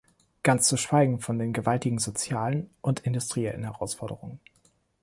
Ganz 0.41 0.67
zu 0.67 0.77
schweigen 0.77 1.19
von 1.19 1.37
den 1.37 1.53
gewaltigen 1.53 1.99
sozialen 1.99 2.71
und 2.81 3.01
industriellen 3.01 3.65
Herausforderungen. 3.65 4.39